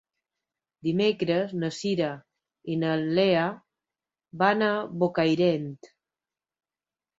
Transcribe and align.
Dimecres 0.87 1.53
na 1.63 1.69
Cira 1.79 2.07
i 2.73 2.79
na 2.85 2.95
Lea 3.19 3.45
van 4.43 4.67
a 4.71 4.73
Bocairent. 5.05 5.71